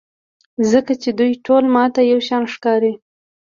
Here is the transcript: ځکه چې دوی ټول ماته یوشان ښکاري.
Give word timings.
ځکه 0.71 0.93
چې 1.01 1.09
دوی 1.19 1.31
ټول 1.45 1.63
ماته 1.75 2.01
یوشان 2.11 2.43
ښکاري. 2.53 2.93